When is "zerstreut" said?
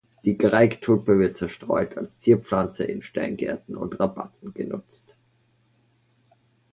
1.37-1.95